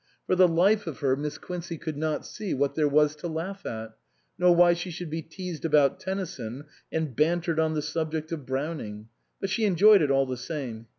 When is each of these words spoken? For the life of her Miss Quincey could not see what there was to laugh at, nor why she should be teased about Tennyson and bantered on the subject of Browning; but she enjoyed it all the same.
For 0.25 0.33
the 0.35 0.47
life 0.47 0.87
of 0.87 1.01
her 1.01 1.15
Miss 1.15 1.37
Quincey 1.37 1.77
could 1.77 1.95
not 1.95 2.25
see 2.25 2.55
what 2.55 2.73
there 2.73 2.87
was 2.87 3.15
to 3.17 3.27
laugh 3.27 3.67
at, 3.67 3.95
nor 4.35 4.55
why 4.55 4.73
she 4.73 4.89
should 4.89 5.11
be 5.11 5.21
teased 5.21 5.63
about 5.63 5.99
Tennyson 5.99 6.63
and 6.91 7.15
bantered 7.15 7.59
on 7.59 7.75
the 7.75 7.83
subject 7.83 8.31
of 8.31 8.43
Browning; 8.43 9.09
but 9.39 9.51
she 9.51 9.63
enjoyed 9.63 10.01
it 10.01 10.09
all 10.09 10.25
the 10.25 10.37
same. 10.37 10.87